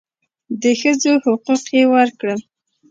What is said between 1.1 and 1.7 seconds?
حقوق